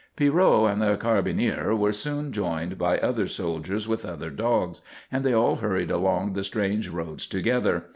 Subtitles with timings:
[0.15, 4.81] Pierrot and the carbineer were soon joined by other soldiers with other dogs,
[5.11, 7.85] and they all hurried along the strange roads together.